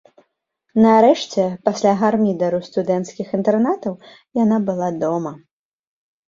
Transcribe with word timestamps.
Нарэшце, 0.85 1.43
пасля 1.69 1.91
гармідару 2.01 2.59
студэнцкіх 2.69 3.27
інтэрнатаў, 3.39 3.93
яна 4.43 4.57
была 4.73 4.89
дома. 5.05 5.31